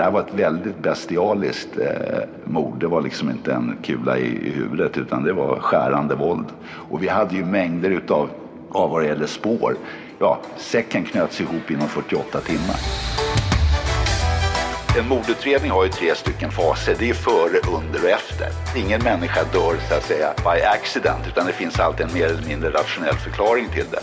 [0.00, 2.80] Det här var ett väldigt bestialiskt eh, mord.
[2.80, 6.46] Det var liksom inte en kula i, i huvudet utan det var skärande våld.
[6.62, 8.30] Och vi hade ju mängder utav,
[8.70, 9.76] av vad det gäller spår.
[10.18, 12.76] Ja, säcken knöts ihop inom 48 timmar.
[14.98, 16.96] En mordutredning har ju tre stycken faser.
[16.98, 18.48] Det är före, under och efter.
[18.76, 22.48] Ingen människa dör så att säga by accident utan det finns alltid en mer eller
[22.48, 24.02] mindre rationell förklaring till det.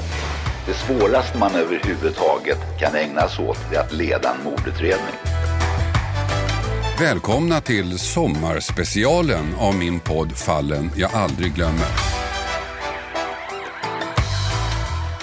[0.67, 5.36] Det svåraste man överhuvudtaget kan ägna sig åt är att leda en mordutredning.
[6.99, 11.87] Välkomna till sommarspecialen av min podd Fallen jag aldrig glömmer.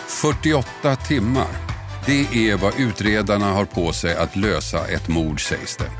[0.08, 1.48] 48 timmar.
[2.06, 5.90] Det är vad utredarna har på sig att lösa ett mord sägs det.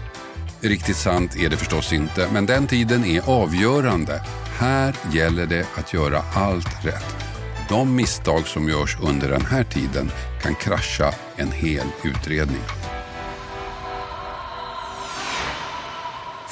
[0.69, 4.23] Riktigt sant är det förstås inte, men den tiden är avgörande.
[4.59, 7.17] Här gäller det att göra allt rätt.
[7.69, 10.11] De misstag som görs under den här tiden
[10.43, 12.63] kan krascha en hel utredning.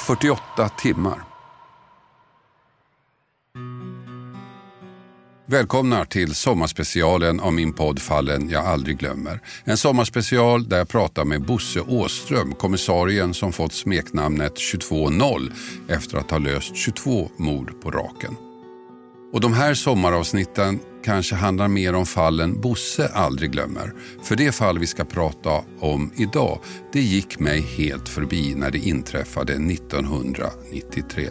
[0.02, 1.24] 48 timmar.
[5.46, 9.40] Välkomna till sommarspecialen av min podd Fallen jag aldrig glömmer.
[9.64, 15.52] En sommarspecial där jag pratar med Bosse Åström, kommissarien som fått smeknamnet 22.0
[15.88, 18.36] efter att ha löst 22 mord på raken.
[19.32, 23.92] Och de här sommaravsnitten kanske handlar mer om fallen Bosse aldrig glömmer.
[24.22, 26.58] För det fall vi ska prata om idag,
[26.92, 31.28] det gick mig helt förbi när det inträffade 1993.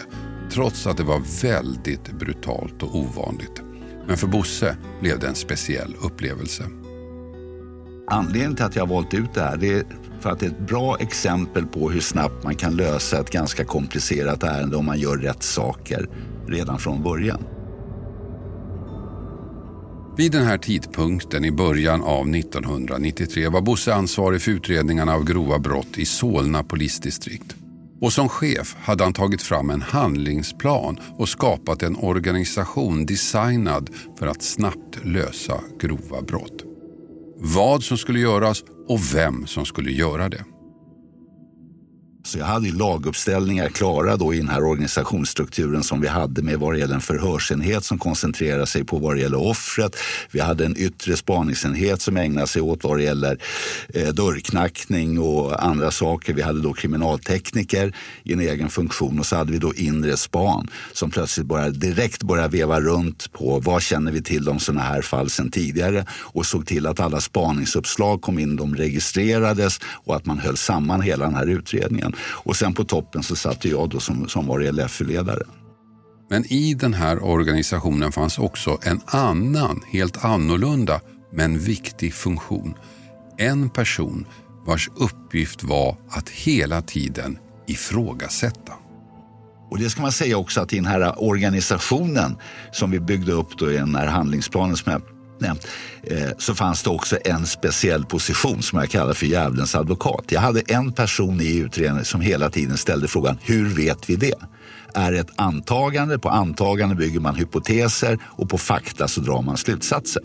[0.51, 3.61] Trots att det var väldigt brutalt och ovanligt.
[4.07, 6.63] Men för Bosse blev det en speciell upplevelse.
[8.07, 9.85] Anledningen till att jag har valt ut det här det är
[10.19, 13.65] för att det är ett bra exempel på hur snabbt man kan lösa ett ganska
[13.65, 16.09] komplicerat ärende om man gör rätt saker
[16.47, 17.43] redan från början.
[20.17, 25.59] Vid den här tidpunkten i början av 1993 var Bosse ansvarig för utredningarna av grova
[25.59, 27.55] brott i Solna polisdistrikt.
[28.01, 33.89] Och som chef hade han tagit fram en handlingsplan och skapat en organisation designad
[34.19, 36.63] för att snabbt lösa grova brott.
[37.37, 40.43] Vad som skulle göras och vem som skulle göra det.
[42.23, 46.59] Så jag hade ju laguppställningar klara då i den här organisationsstrukturen som vi hade med
[46.59, 49.95] vad det gäller en förhörsenhet som koncentrerar sig på vad det gäller offret.
[50.31, 53.37] Vi hade en yttre spaningsenhet som ägnar sig åt vad det gäller
[53.93, 56.33] eh, dörrknackning och andra saker.
[56.33, 60.67] Vi hade då kriminaltekniker i en egen funktion och så hade vi då inre span
[60.93, 65.01] som plötsligt började, direkt började veva runt på vad känner vi till om sådana här
[65.01, 70.25] fall sedan tidigare och såg till att alla spaningsuppslag kom in, de registrerades och att
[70.25, 72.10] man höll samman hela den här utredningen.
[72.19, 75.43] Och sen på toppen så satt jag då som, som var LF-ledare.
[76.29, 81.01] Men i den här organisationen fanns också en annan, helt annorlunda,
[81.31, 82.73] men viktig funktion.
[83.37, 84.25] En person
[84.65, 88.73] vars uppgift var att hela tiden ifrågasätta.
[89.71, 92.37] Och det ska man säga också att i den här organisationen
[92.71, 95.01] som vi byggde upp då i den här handlingsplanen som jag
[95.41, 95.67] nämnt,
[96.03, 100.25] eh, så fanns det också en speciell position som jag kallar för djävulens advokat.
[100.27, 104.35] Jag hade en person i utredningen som hela tiden ställde frågan, hur vet vi det?
[104.93, 110.23] Är ett antagande, på antagande bygger man hypoteser och på fakta så drar man slutsatser.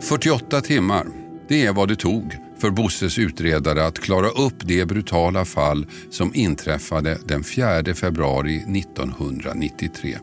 [0.00, 1.06] 48 timmar,
[1.48, 6.34] det är vad det tog för Bosses utredare att klara upp det brutala fall som
[6.34, 10.18] inträffade den 4 februari 1993.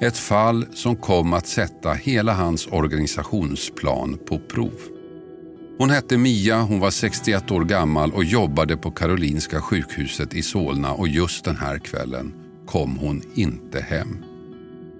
[0.00, 4.80] Ett fall som kom att sätta hela hans organisationsplan på prov.
[5.78, 10.92] Hon hette Mia, hon var 61 år gammal och jobbade på Karolinska sjukhuset i Solna
[10.92, 12.32] och just den här kvällen
[12.66, 14.24] kom hon inte hem.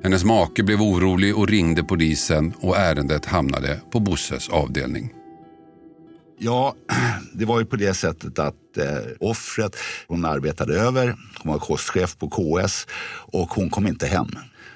[0.02, 5.12] Hennes make blev orolig och ringde polisen och ärendet hamnade på Bosses avdelning.
[6.38, 6.74] Ja,
[7.32, 9.76] det var ju på det sättet att eh, offret,
[10.06, 12.86] hon arbetade över, hon var kostchef på KS
[13.32, 14.28] och hon kom inte hem.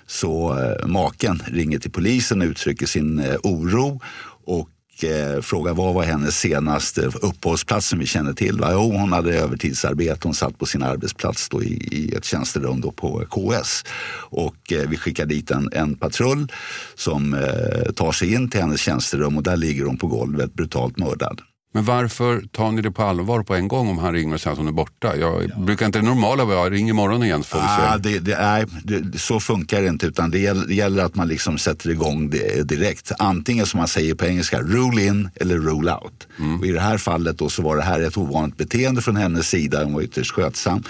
[0.09, 4.01] Så eh, maken ringer till polisen och uttrycker sin eh, oro
[4.45, 4.69] och
[5.05, 8.59] eh, frågar vad var hennes senaste uppehållsplats som vi känner till.
[8.61, 8.71] Va?
[8.73, 10.21] Jo, hon hade övertidsarbete.
[10.23, 13.85] Hon satt på sin arbetsplats då i, i ett tjänsterum då på KS.
[14.31, 16.53] Och eh, vi skickar dit en, en patrull
[16.95, 20.99] som eh, tar sig in till hennes tjänsterum och där ligger hon på golvet brutalt
[20.99, 21.41] mördad.
[21.79, 24.53] Men varför tar ni det på allvar på en gång om han ringer och säger
[24.53, 25.17] att hon är borta?
[25.17, 25.59] Jag ja.
[25.59, 29.19] brukar inte det normala vara ring imorgon igen får vi ah, det, det är, det,
[29.19, 32.69] Så funkar det inte utan det gäller, det gäller att man liksom sätter igång det
[32.69, 33.13] direkt.
[33.19, 36.29] Antingen som man säger på engelska, rule in eller rule out.
[36.39, 36.65] Mm.
[36.65, 39.85] I det här fallet då så var det här ett ovanligt beteende från hennes sida.
[39.85, 40.83] Hon var ytterst skötsam.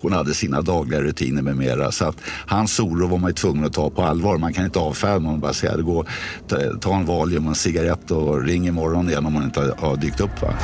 [0.00, 1.92] Hon hade sina dagliga rutiner med mera.
[1.92, 2.16] Så att
[2.46, 4.38] hans oro var man ju tvungen att ta på allvar.
[4.38, 6.08] Man kan inte avfärda någon och bara säga, går,
[6.48, 9.96] ta, ta en Valium och en cigarett och ring imorgon igen om hon inte har
[9.96, 10.35] dykt upp.
[10.42, 10.54] Va?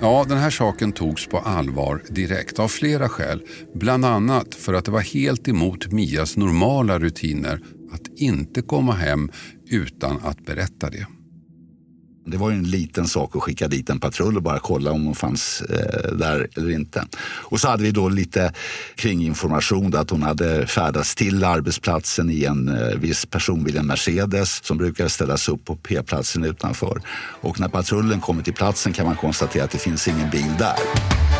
[0.00, 3.42] Ja, den här saken togs på allvar direkt av flera skäl.
[3.74, 7.60] Bland annat för att det var helt emot Mias normala rutiner
[7.92, 9.30] att inte komma hem
[9.70, 11.06] utan att berätta det.
[12.24, 15.04] Det var ju en liten sak att skicka dit en patrull och bara kolla om
[15.04, 17.04] hon fanns eh, där eller inte.
[17.22, 18.52] Och så hade vi då lite
[18.94, 24.78] kringinformation att hon hade färdats till arbetsplatsen i en eh, viss personbil, en Mercedes som
[24.78, 27.02] brukar ställas upp på P-platsen utanför.
[27.40, 31.39] Och när patrullen kommer till platsen kan man konstatera att det finns ingen bil där.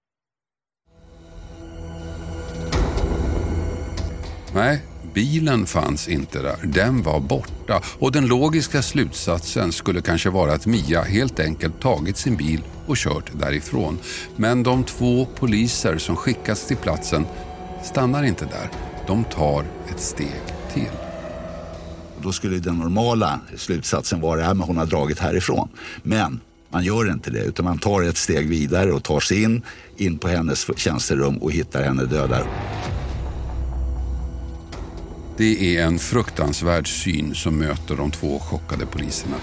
[4.53, 4.81] Nej,
[5.13, 6.55] bilen fanns inte där.
[6.63, 7.81] Den var borta.
[7.99, 12.97] Och den logiska slutsatsen skulle kanske vara att Mia helt enkelt tagit sin bil och
[12.97, 13.99] kört därifrån.
[14.35, 17.25] Men de två poliser som skickats till platsen
[17.83, 18.69] stannar inte där.
[19.07, 20.41] De tar ett steg
[20.73, 20.91] till.
[22.21, 25.69] Då skulle den normala slutsatsen vara att hon har dragit härifrån.
[26.03, 26.39] Men
[26.69, 29.61] man gör inte det utan man tar ett steg vidare och tar sig in,
[29.97, 32.45] in på hennes tjänsterum och hittar henne död där.
[35.41, 39.35] Det är en fruktansvärd syn som möter de två chockade poliserna.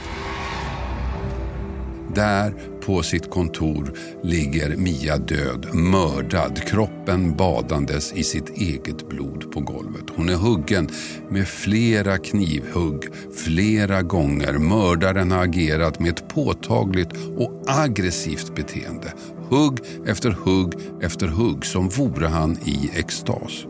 [2.15, 2.55] Där
[2.87, 10.05] på sitt kontor ligger Mia död, mördad, kroppen badandes i sitt eget blod på golvet.
[10.17, 10.89] Hon är huggen
[11.31, 13.05] med flera knivhugg
[13.37, 14.53] flera gånger.
[14.53, 19.13] Mördaren har agerat med ett påtagligt och aggressivt beteende.
[19.49, 23.68] Hugg efter hugg efter hugg som vore han i extas.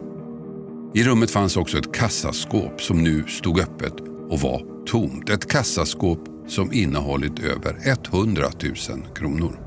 [0.94, 3.94] I rummet fanns också ett kassaskåp som nu stod öppet
[4.28, 5.30] och var tomt.
[5.30, 6.18] Ett kassaskåp
[6.48, 7.76] som innehållit över
[8.12, 8.74] 100 000
[9.14, 9.58] kronor.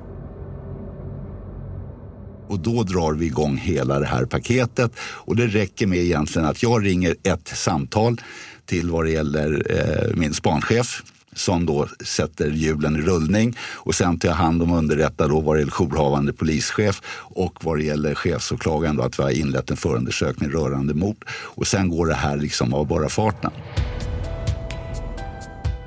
[2.48, 6.64] Och då drar vi igång hela det här paketet och det räcker med egentligen att
[6.64, 8.22] jag ringer ett samtal
[8.66, 11.04] till vad det gäller eh, min spanchef
[11.36, 15.56] som då sätter hjulen i rullning och sen tar jag hand om underrättar då vad
[15.56, 19.78] det gäller jourhavande polischef och vad det gäller chefsåklagaren då att vi har inlett en
[19.78, 21.26] förundersökning rörande mord.
[21.30, 23.52] Och sen går det här liksom av bara farten.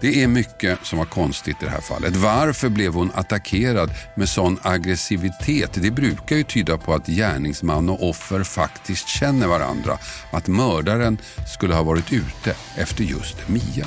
[0.05, 2.17] Det är mycket som var konstigt i det här fallet.
[2.17, 5.79] Varför blev hon attackerad med sån aggressivitet?
[5.83, 9.99] Det brukar ju tyda på att gärningsman och offer faktiskt känner varandra.
[10.31, 11.19] Att mördaren
[11.55, 13.87] skulle ha varit ute efter just Mia.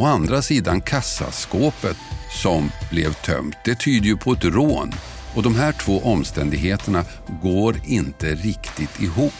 [0.00, 1.96] Å andra sidan kassaskåpet
[2.42, 4.92] som blev tömt, det tyder ju på ett rån.
[5.34, 7.04] Och de här två omständigheterna
[7.42, 9.32] går inte riktigt ihop.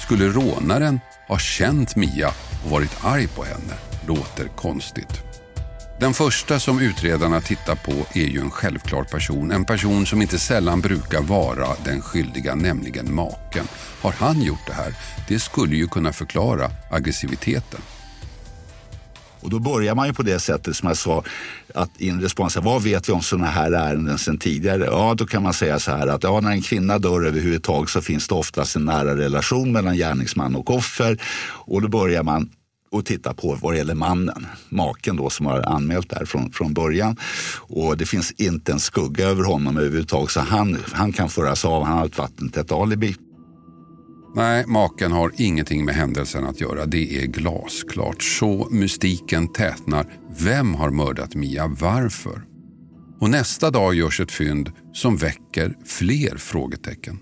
[0.00, 2.28] Skulle rånaren ha känt Mia
[2.64, 3.74] och varit arg på henne?
[4.06, 5.22] Låter konstigt.
[6.00, 9.50] Den första som utredarna tittar på är ju en självklar person.
[9.50, 13.68] En person som inte sällan brukar vara den skyldiga, nämligen maken.
[14.00, 14.94] Har han gjort det här?
[15.28, 17.80] Det skulle ju kunna förklara aggressiviteten.
[19.46, 21.22] Och då börjar man ju på det sättet som jag sa,
[21.74, 24.84] att i en respons, vad vet vi om sådana här ärenden sedan tidigare?
[24.84, 28.00] Ja, då kan man säga så här att ja, när en kvinna dör överhuvudtaget så
[28.00, 31.18] finns det oftast en nära relation mellan gärningsman och offer.
[31.48, 32.50] Och då börjar man
[32.90, 36.52] och titta på vad det gäller mannen, maken då som har anmält det här från,
[36.52, 37.16] från början.
[37.58, 41.84] Och det finns inte en skugga över honom överhuvudtaget så han, han kan föras av,
[41.84, 43.16] han har ett vattentätt alibi.
[44.36, 46.86] Nej, maken har ingenting med händelsen att göra.
[46.86, 48.22] Det är glasklart.
[48.22, 50.06] Så mystiken tätnar.
[50.38, 51.66] Vem har mördat Mia?
[51.66, 52.42] Varför?
[53.20, 57.18] Och nästa dag görs ett fynd som väcker fler frågetecken.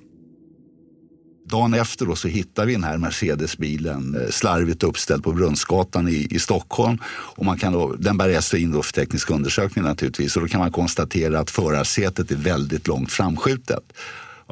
[1.51, 6.29] Dagen efter då så hittar vi den här Mercedesbilen eh, slarvigt uppställd på Brunnsgatan i,
[6.31, 6.99] i Stockholm.
[7.07, 10.37] Och man kan då, den bär in då för teknisk undersökning naturligtvis.
[10.37, 13.93] Och då kan man konstatera att förarsätet är väldigt långt framskjutet.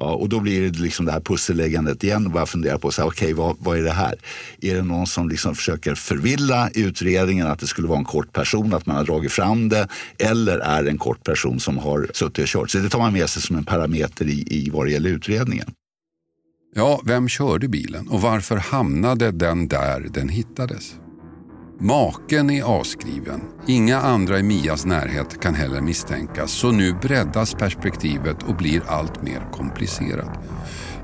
[0.03, 3.03] Ja, och då blir det liksom det här pusselläggandet igen och bara fundera på så
[3.03, 4.15] här, okay, vad, vad är det här?
[4.61, 8.75] Är det någon som liksom försöker förvilla utredningen att det skulle vara en kort person,
[8.75, 9.89] att man har dragit fram det?
[10.19, 12.71] Eller är det en kort person som har suttit och kört?
[12.71, 15.75] Så det tar man med sig som en parameter i, i vad det gäller utredningen.
[16.75, 20.95] Ja, vem körde bilen och varför hamnade den där den hittades?
[21.85, 23.41] Maken är avskriven.
[23.67, 26.53] Inga andra i Mias närhet kan heller misstänkas.
[26.53, 30.39] Så nu breddas perspektivet och blir allt mer komplicerat.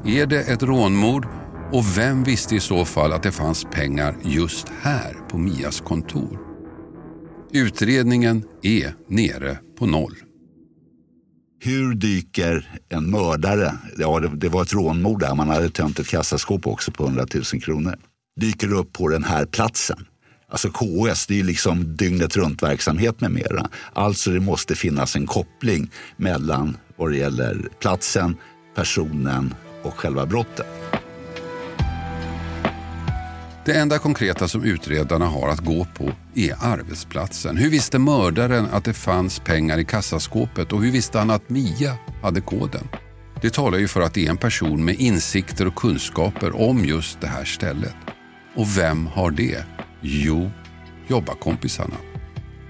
[0.06, 1.26] Är det ett rånmord?
[1.72, 6.38] Och vem visste i så fall att det fanns pengar just här på Mias kontor?
[7.52, 10.14] Utredningen är nere på noll.
[11.60, 16.08] Hur dyker en mördare, ja det, det var ett rånmord där, man hade tömt ett
[16.08, 17.94] kassaskåp också på 100 000 kronor,
[18.40, 20.07] dyker upp på den här platsen?
[20.50, 23.68] Alltså KS, det är liksom dygnet runt verksamhet med mera.
[23.92, 28.36] Alltså det måste finnas en koppling mellan vad det gäller platsen,
[28.74, 30.66] personen och själva brottet.
[33.64, 37.56] Det enda konkreta som utredarna har att gå på är arbetsplatsen.
[37.56, 41.98] Hur visste mördaren att det fanns pengar i kassaskåpet och hur visste han att Mia
[42.22, 42.88] hade koden?
[43.42, 47.20] Det talar ju för att det är en person med insikter och kunskaper om just
[47.20, 47.96] det här stället.
[48.54, 49.64] Och vem har det?
[50.00, 50.50] Jo,
[51.08, 51.96] jobbarkompisarna.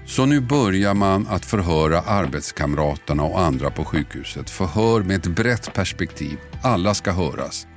[0.05, 4.49] Så nu börjar man att förhöra arbetskamraterna och andra på sjukhuset.
[4.49, 6.37] Förhör med ett brett perspektiv.
[6.63, 7.67] Alla ska höras.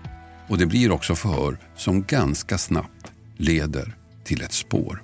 [0.49, 5.03] Och det blir också förhör som ganska snabbt leder till ett spår.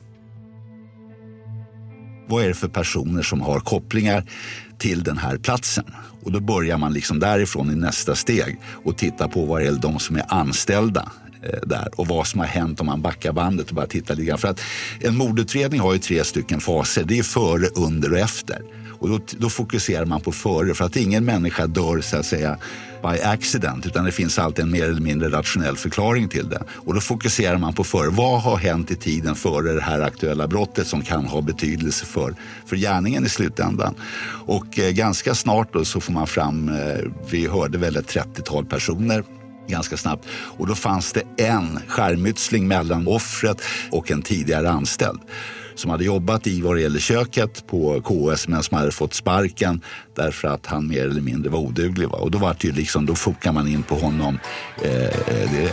[2.29, 4.31] Vad är det för personer som har kopplingar
[4.79, 5.85] till den här platsen?
[6.23, 9.79] Och då börjar man liksom därifrån i nästa steg och titta på vad är det
[9.79, 11.13] de som är anställda
[11.49, 14.27] Eh, där och vad som har hänt om man backar bandet och bara tittar lite
[14.27, 14.39] grann.
[14.39, 14.61] För att
[15.01, 17.05] en mordutredning har ju tre stycken faser.
[17.05, 18.63] Det är före, under och efter.
[19.01, 22.59] Och då, då fokuserar man på före för att ingen människa dör så att säga
[23.03, 26.63] by accident utan det finns alltid en mer eller mindre rationell förklaring till det.
[26.71, 28.11] Och då fokuserar man på före.
[28.11, 32.35] Vad har hänt i tiden före det här aktuella brottet som kan ha betydelse för,
[32.67, 33.95] för gärningen i slutändan?
[34.47, 36.99] Och eh, ganska snart då så får man fram, eh,
[37.31, 39.25] vi hörde väl ett 30-tal personer
[39.69, 40.27] ganska snabbt.
[40.31, 45.21] Och då fanns det en skärmytsling mellan offret och en tidigare anställd
[45.79, 49.81] som hade jobbat i vad det gäller köket på KS men som hade fått sparken
[50.15, 52.09] därför att han mer eller mindre var oduglig.
[52.09, 52.19] Va?
[52.19, 54.39] Och då var det ju liksom, då fokar man in på honom.
[54.83, 55.73] Eh, eh det,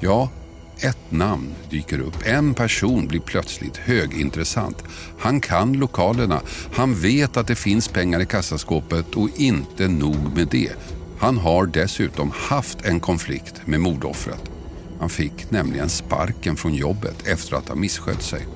[0.00, 0.28] Ja,
[0.80, 2.16] ett namn dyker upp.
[2.24, 4.84] En person blir plötsligt högintressant.
[5.18, 6.40] Han kan lokalerna.
[6.72, 10.72] Han vet att det finns pengar i kassaskåpet och inte nog med det.
[11.18, 14.50] Han har dessutom haft en konflikt med mordoffret.
[15.00, 18.46] Han fick nämligen sparken från jobbet efter att ha misskött sig.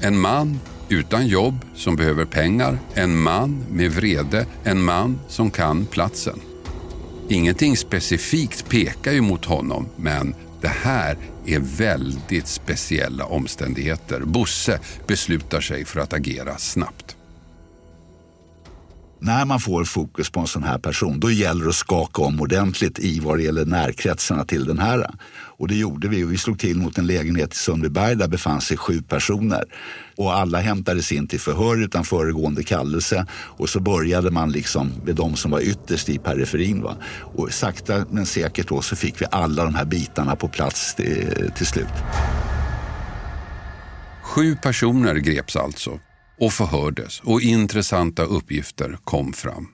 [0.00, 2.78] En man utan jobb som behöver pengar.
[2.94, 4.46] En man med vrede.
[4.64, 6.40] En man som kan platsen.
[7.28, 14.20] Ingenting specifikt pekar ju mot honom, men det här är väldigt speciella omständigheter.
[14.20, 17.16] Bosse beslutar sig för att agera snabbt
[19.22, 22.40] när man får fokus på en sån här person, då gäller det att skaka om
[22.40, 25.10] ordentligt i vad det gäller närkretsarna till den här.
[25.32, 28.60] Och det gjorde vi och vi slog till mot en lägenhet i Sundbyberg där befann
[28.60, 29.64] sig sju personer.
[30.16, 35.14] Och alla hämtades in till förhör utan föregående kallelse och så började man liksom med
[35.14, 36.82] de som var ytterst i periferin.
[36.82, 36.96] Va?
[37.20, 41.50] Och sakta men säkert då så fick vi alla de här bitarna på plats till,
[41.56, 41.86] till slut.
[44.22, 45.98] Sju personer greps alltså
[46.44, 49.68] och förhördes och intressanta uppgifter kom fram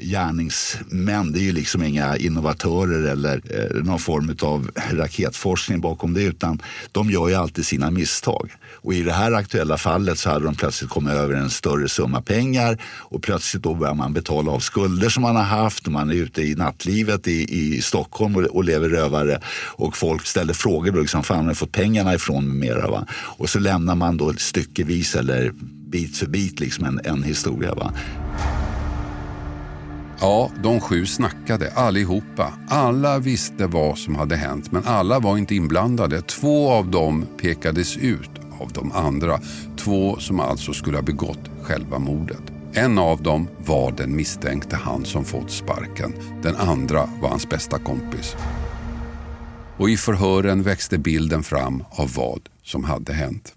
[0.00, 1.32] gärningsmän.
[1.32, 6.62] Det är ju liksom inga innovatörer eller eh, någon form av raketforskning bakom det utan
[6.92, 8.50] de gör ju alltid sina misstag.
[8.72, 12.22] Och i det här aktuella fallet så hade de plötsligt kommit över en större summa
[12.22, 16.10] pengar och plötsligt då börjar man betala av skulder som man har haft och man
[16.10, 19.40] är ute i nattlivet i, i Stockholm och, och lever rövare
[19.76, 23.06] och folk ställer frågor då liksom, fan har ni fått pengarna ifrån med mera va?
[23.12, 25.52] Och så lämnar man då styckevis eller
[25.90, 27.92] bit för bit liksom en, en historia va.
[30.20, 32.52] Ja, de sju snackade allihopa.
[32.68, 36.22] Alla visste vad som hade hänt men alla var inte inblandade.
[36.22, 39.40] Två av dem pekades ut av de andra.
[39.76, 42.42] Två som alltså skulle ha begått själva mordet.
[42.72, 46.12] En av dem var den misstänkte han som fått sparken.
[46.42, 48.36] Den andra var hans bästa kompis.
[49.76, 53.54] Och i förhören växte bilden fram av vad som hade hänt.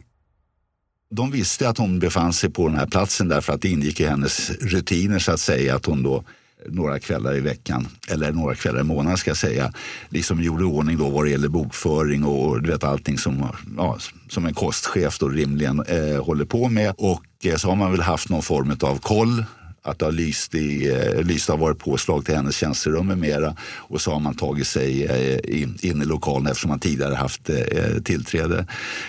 [1.11, 4.07] de visste att hon befann sig på den här platsen därför att det ingick i
[4.07, 6.23] hennes rutiner så att säga att hon då
[6.65, 9.73] några kvällar i veckan, eller några kvällar i månaden ska jag säga,
[10.09, 13.47] liksom gjorde ordning då vad det gäller bokföring och du vet allting som,
[13.77, 13.97] ja,
[14.29, 16.93] som en kostchef då rimligen eh, håller på med.
[16.97, 19.43] Och eh, så har man väl haft någon form av koll
[19.83, 23.55] att det har lyst, i, eh, lyst har varit påslag till hennes tjänsterum med mera.
[23.61, 27.49] Och så har man tagit sig eh, in, in i lokalen eftersom man tidigare haft
[27.49, 28.65] eh, tillträde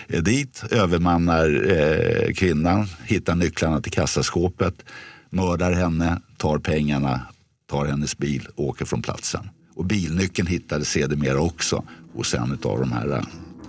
[0.07, 0.63] eh, dit.
[0.71, 4.75] Övermannar eh, kvinnan, hittar nycklarna till kassaskåpet,
[5.29, 7.21] mördar henne, tar pengarna,
[7.73, 9.49] tar hennes bil och åker från platsen.
[9.75, 11.83] Och bilnyckeln hittades sedermera också
[12.13, 13.23] hos en av de här eh,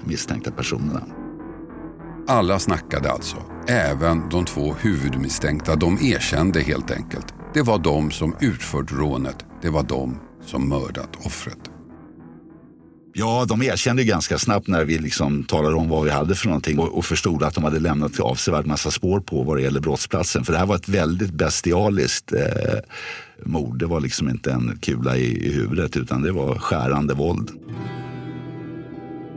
[0.05, 1.03] misstänkta personerna.
[2.29, 3.37] Alla snackade alltså.
[3.69, 5.77] Även de två huvudmisstänkta.
[5.77, 7.35] De erkände helt enkelt.
[7.55, 9.45] Det var de som utfört rånet.
[9.63, 11.59] Det var de som mördat offret.
[13.17, 16.79] Ja, de erkände ganska snabbt när vi liksom talade om vad vi hade för någonting
[16.79, 20.45] och, och förstod att de hade lämnat avsevärd massa spår på vad det gäller brottsplatsen.
[20.45, 22.79] För det här var ett väldigt bestialiskt eh,
[23.43, 23.79] mord.
[23.79, 27.51] Det var liksom inte en kula i, i huvudet utan det var skärande våld.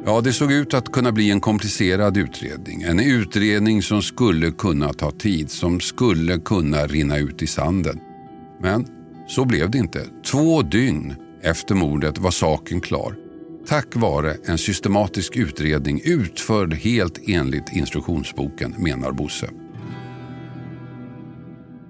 [0.06, 2.82] Ja, det såg ut att kunna bli en komplicerad utredning.
[2.82, 8.00] En utredning som skulle kunna ta tid, som skulle kunna rinna ut i sanden.
[8.62, 8.88] Men
[9.28, 10.06] så blev det inte.
[10.26, 13.16] Två dygn efter mordet var saken klar.
[13.68, 19.50] Tack vare en systematisk utredning utförd helt enligt instruktionsboken, menar Bosse.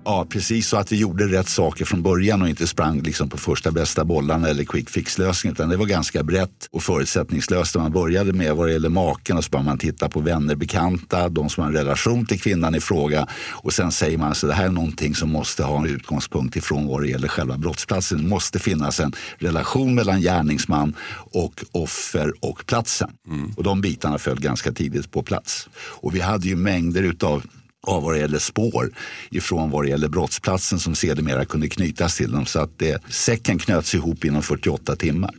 [0.09, 3.37] Ja, precis så att vi gjorde rätt saker från början och inte sprang liksom på
[3.37, 5.53] första bästa bollarna eller quick fix-lösning.
[5.53, 7.75] Utan det var ganska brett och förutsättningslöst.
[7.75, 11.29] Man började med vad det gäller maken och så började man titta på vänner, bekanta,
[11.29, 13.27] de som har en relation till kvinnan i fråga.
[13.51, 16.87] Och sen säger man att det här är någonting som måste ha en utgångspunkt ifrån
[16.87, 18.17] vad det gäller själva brottsplatsen.
[18.23, 20.95] Det måste finnas en relation mellan gärningsman
[21.31, 23.09] och offer och platsen.
[23.27, 23.51] Mm.
[23.57, 25.69] Och de bitarna föll ganska tidigt på plats.
[25.75, 27.43] Och vi hade ju mängder utav
[27.87, 28.91] av vad det gäller spår
[29.31, 32.45] ifrån vad det gäller brottsplatsen som sedermera kunde knytas till dem.
[32.45, 35.35] Så att det, säcken knöts ihop inom 48 timmar.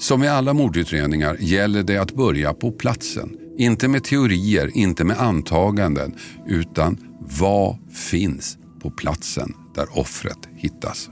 [0.00, 3.36] Som i alla mordutredningar gäller det att börja på platsen.
[3.58, 6.14] Inte med teorier, inte med antaganden,
[6.46, 11.10] utan vad finns på platsen där offret hittas.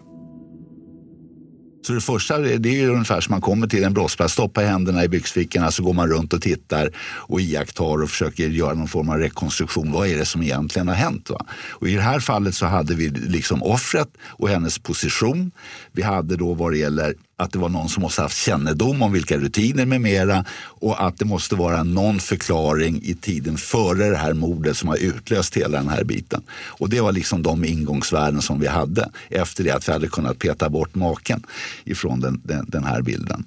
[1.89, 5.09] Så det första det är ungefär som man kommer till en brottsplats, stoppar händerna i
[5.09, 9.19] byxfickorna så går man runt och tittar och iakttar och försöker göra någon form av
[9.19, 9.93] rekonstruktion.
[9.93, 11.31] Vad är det som egentligen har hänt?
[11.31, 11.47] Va?
[11.71, 15.51] Och I det här fallet så hade vi liksom offret och hennes position.
[15.93, 19.13] Vi hade då vad det gäller att det var någon som måste haft kännedom om
[19.13, 20.45] vilka rutiner med mera
[20.81, 24.97] och att det måste vara någon förklaring i tiden före det här mordet som har
[24.97, 26.43] utlöst hela den här biten.
[26.51, 30.39] Och det var liksom de ingångsvärden som vi hade efter det att vi hade kunnat
[30.39, 31.43] peta bort maken
[31.85, 33.45] ifrån den, den, den här bilden.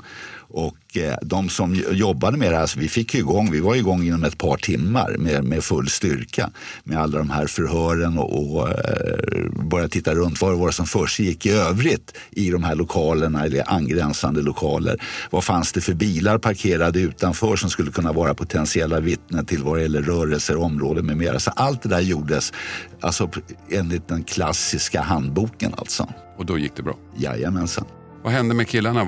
[0.53, 4.03] Och eh, de som jobbade med det här, alltså vi fick igång, vi var igång
[4.03, 6.49] inom ett par timmar med, med full styrka
[6.83, 10.85] med alla de här förhören och, och eh, började titta runt vad det var som
[10.85, 15.01] försiggick i övrigt i de här lokalerna eller angränsande lokaler.
[15.29, 17.20] Vad fanns det för bilar parkerade ute?
[17.21, 21.39] Utanför som skulle kunna vara potentiella vittnen till vad det gäller rörelser, områden med mera.
[21.39, 22.53] Så allt det där gjordes
[23.01, 23.29] alltså,
[23.69, 26.07] enligt den klassiska handboken alltså.
[26.37, 26.95] Och då gick det bra?
[27.17, 27.85] Jajamensan.
[28.23, 29.05] Vad hände med killarna?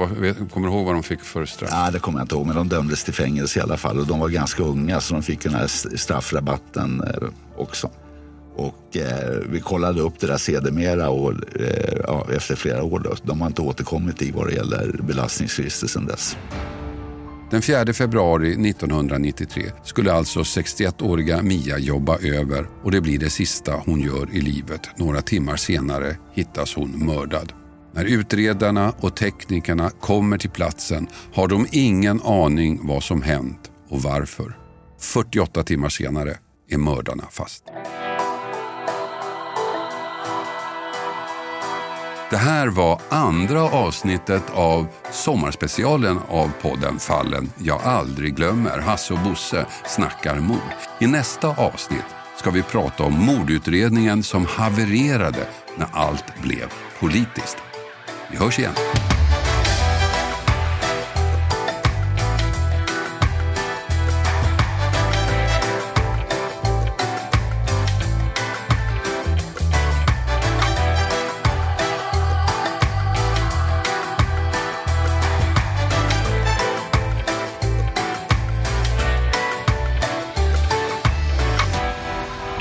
[0.54, 1.70] Kommer du ihåg vad de fick för straff?
[1.72, 4.00] Ja, det kommer jag inte ihåg, men de dömdes till fängelse i alla fall.
[4.00, 7.90] Och de var ganska unga så de fick den här straffrabatten eh, också.
[8.56, 13.00] Och eh, vi kollade upp det där sedermera och, eh, ja, efter flera år.
[13.00, 13.16] Då.
[13.24, 16.38] De har inte återkommit i vad det gäller belastningsregister sedan dess.
[17.54, 23.76] Den 4 februari 1993 skulle alltså 61-åriga Mia jobba över och det blir det sista
[23.86, 24.90] hon gör i livet.
[24.98, 27.54] Några timmar senare hittas hon mördad.
[27.92, 34.02] När utredarna och teknikerna kommer till platsen har de ingen aning vad som hänt och
[34.02, 34.58] varför.
[35.00, 36.38] 48 timmar senare
[36.70, 37.64] är mördarna fast.
[42.34, 48.80] Det här var andra avsnittet av sommarspecialen av podden Fallen jag aldrig glömmer.
[48.80, 50.58] Hasse och Bosse snackar mord.
[51.00, 52.06] I nästa avsnitt
[52.38, 57.58] ska vi prata om mordutredningen som havererade när allt blev politiskt.
[58.32, 58.74] Vi hörs igen.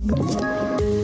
[0.00, 1.03] you